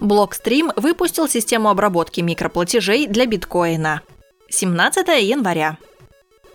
Blockstream 0.00 0.72
выпустил 0.76 1.28
систему 1.28 1.68
обработки 1.68 2.20
микроплатежей 2.20 3.06
для 3.06 3.26
биткоина. 3.26 4.00
17 4.48 5.06
января. 5.22 5.76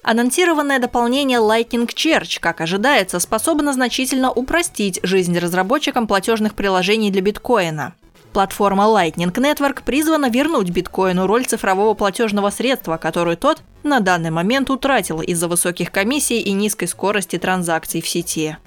Анонсированное 0.01 0.79
дополнение 0.79 1.39
Lightning 1.39 1.87
Church, 1.87 2.39
как 2.39 2.61
ожидается, 2.61 3.19
способно 3.19 3.73
значительно 3.73 4.31
упростить 4.31 4.99
жизнь 5.03 5.37
разработчикам 5.37 6.07
платежных 6.07 6.55
приложений 6.55 7.11
для 7.11 7.21
биткоина. 7.21 7.93
Платформа 8.33 8.83
Lightning 8.83 9.31
Network 9.31 9.83
призвана 9.85 10.29
вернуть 10.29 10.69
биткоину 10.69 11.25
роль 11.25 11.45
цифрового 11.45 11.93
платежного 11.93 12.49
средства, 12.49 12.97
которую 12.97 13.37
тот 13.37 13.61
на 13.83 13.99
данный 13.99 14.31
момент 14.31 14.69
утратил 14.69 15.21
из-за 15.21 15.47
высоких 15.47 15.91
комиссий 15.91 16.41
и 16.41 16.51
низкой 16.51 16.87
скорости 16.87 17.37
транзакций 17.37 18.01
в 18.01 18.09
сети. 18.09 18.57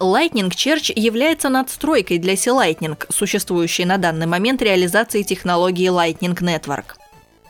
Lightning 0.00 0.48
Church 0.48 0.90
является 0.96 1.50
надстройкой 1.50 2.16
для 2.16 2.34
C-Lightning, 2.34 2.96
существующей 3.10 3.84
на 3.84 3.98
данный 3.98 4.26
момент 4.26 4.62
реализации 4.62 5.22
технологии 5.22 5.90
Lightning 5.90 6.34
Network. 6.34 6.96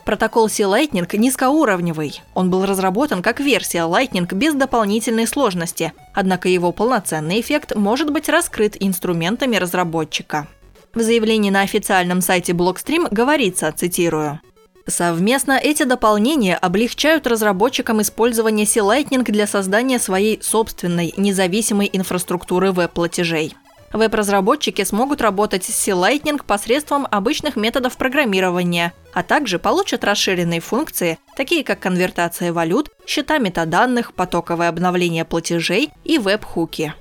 Протокол 0.04 0.48
C-Lightning 0.48 1.06
низкоуровневый. 1.16 2.20
Он 2.34 2.50
был 2.50 2.66
разработан 2.66 3.22
как 3.22 3.38
версия 3.38 3.88
Lightning 3.88 4.27
без 4.34 4.55
дополнительной 4.55 5.28
сложности, 5.28 5.92
однако 6.12 6.48
его 6.48 6.72
полноценный 6.72 7.41
эффект 7.41 7.77
может 7.77 8.10
быть 8.10 8.28
раскрыт 8.28 8.77
инструментами 8.80 9.55
разработчика. 9.55 10.48
В 10.92 11.02
заявлении 11.02 11.50
на 11.50 11.60
официальном 11.60 12.20
сайте 12.20 12.52
Blockstream 12.52 13.06
говорится, 13.12 13.70
цитирую, 13.70 14.41
Совместно 14.90 15.52
эти 15.52 15.84
дополнения 15.84 16.56
облегчают 16.56 17.26
разработчикам 17.26 18.02
использование 18.02 18.66
C-Lightning 18.66 19.22
для 19.22 19.46
создания 19.46 19.98
своей 20.00 20.42
собственной 20.42 21.14
независимой 21.16 21.88
инфраструктуры 21.92 22.72
веб-платежей. 22.72 23.54
Веб-разработчики 23.92 24.84
смогут 24.84 25.20
работать 25.20 25.64
с 25.64 25.74
C-Lightning 25.74 26.42
посредством 26.44 27.06
обычных 27.10 27.56
методов 27.56 27.96
программирования, 27.96 28.92
а 29.12 29.22
также 29.22 29.58
получат 29.58 30.05
расширенные 30.05 30.60
функции, 30.60 31.19
такие 31.36 31.64
как 31.64 31.80
конвертация 31.80 32.52
валют, 32.52 32.91
счета 33.06 33.38
метаданных, 33.38 34.12
потоковое 34.12 34.69
обновление 34.69 35.25
платежей 35.25 35.91
и 36.04 36.19
веб-хуки. 36.19 36.94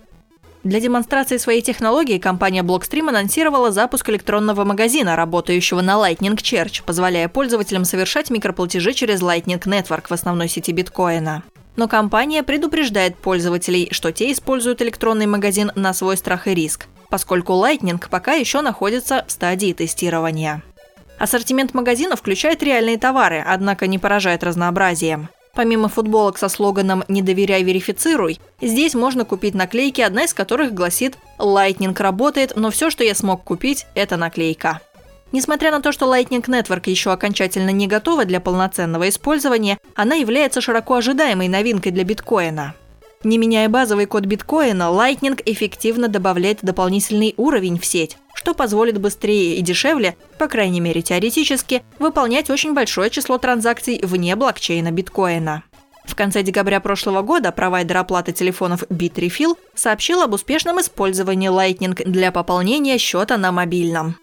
Для 0.63 0.81
демонстрации 0.81 1.37
своей 1.37 1.61
технологии 1.61 2.17
компания 2.17 2.63
Blockstream 2.63 3.07
анонсировала 3.07 3.71
запуск 3.71 4.09
электронного 4.09 4.65
магазина, 4.65 5.15
работающего 5.15 5.79
на 5.79 5.93
Lightning 5.93 6.35
Church, 6.35 6.83
позволяя 6.85 7.29
пользователям 7.29 7.85
совершать 7.85 8.29
микроплатежи 8.29 8.93
через 8.93 9.21
Lightning 9.21 9.61
Network 9.61 10.07
в 10.09 10.11
основной 10.11 10.49
сети 10.49 10.73
биткоина. 10.73 11.43
Но 11.77 11.87
компания 11.87 12.43
предупреждает 12.43 13.15
пользователей, 13.15 13.87
что 13.91 14.11
те 14.11 14.33
используют 14.33 14.81
электронный 14.81 15.27
магазин 15.27 15.71
на 15.75 15.93
свой 15.93 16.17
страх 16.17 16.47
и 16.47 16.53
риск, 16.53 16.87
поскольку 17.09 17.53
Lightning 17.53 18.03
пока 18.09 18.33
еще 18.33 18.59
находится 18.59 19.23
в 19.25 19.31
стадии 19.31 19.71
тестирования. 19.71 20.61
Ассортимент 21.17 21.73
магазина 21.73 22.17
включает 22.17 22.61
реальные 22.63 22.97
товары, 22.97 23.41
однако 23.45 23.87
не 23.87 23.97
поражает 23.97 24.43
разнообразием. 24.43 25.29
Помимо 25.59 25.89
футболок 25.89 26.37
со 26.37 26.47
слоганом 26.47 27.03
«Не 27.09 27.21
доверяй, 27.21 27.63
верифицируй», 27.63 28.39
здесь 28.61 28.95
можно 28.95 29.25
купить 29.25 29.55
наклейки, 29.55 29.99
одна 29.99 30.23
из 30.23 30.33
которых 30.33 30.73
гласит 30.73 31.17
«Lightning 31.37 32.01
работает, 32.01 32.53
но 32.55 32.71
все, 32.71 32.89
что 32.89 33.03
я 33.03 33.13
смог 33.13 33.43
купить, 33.43 33.85
это 33.93 34.15
наклейка». 34.15 34.79
Несмотря 35.33 35.71
на 35.71 35.81
то, 35.81 35.91
что 35.91 36.05
Lightning 36.05 36.45
Network 36.45 36.89
еще 36.89 37.11
окончательно 37.11 37.71
не 37.71 37.87
готова 37.87 38.23
для 38.23 38.39
полноценного 38.39 39.09
использования, 39.09 39.79
она 39.95 40.15
является 40.15 40.61
широко 40.61 40.93
ожидаемой 40.93 41.49
новинкой 41.49 41.91
для 41.91 42.05
биткоина. 42.05 42.73
Не 43.23 43.37
меняя 43.37 43.67
базовый 43.67 44.05
код 44.05 44.25
биткоина, 44.25 44.83
Lightning 44.83 45.41
эффективно 45.45 46.07
добавляет 46.07 46.59
дополнительный 46.61 47.33
уровень 47.35 47.77
в 47.77 47.85
сеть, 47.85 48.17
что 48.33 48.53
позволит 48.53 48.97
быстрее 48.97 49.57
и 49.57 49.61
дешевле, 49.61 50.15
по 50.37 50.47
крайней 50.47 50.79
мере 50.79 51.01
теоретически, 51.01 51.83
выполнять 51.99 52.49
очень 52.49 52.73
большое 52.73 53.09
число 53.09 53.37
транзакций 53.37 53.99
вне 54.01 54.37
блокчейна 54.37 54.91
биткоина. 54.91 55.63
В 56.05 56.15
конце 56.15 56.43
декабря 56.43 56.79
прошлого 56.79 57.21
года 57.21 57.51
провайдер 57.51 57.97
оплаты 57.97 58.31
телефонов 58.31 58.83
Bitrefill 58.83 59.57
сообщил 59.75 60.21
об 60.21 60.33
успешном 60.33 60.79
использовании 60.79 61.51
Lightning 61.51 62.01
для 62.09 62.31
пополнения 62.31 62.97
счета 62.97 63.37
на 63.37 63.51
мобильном. 63.51 64.15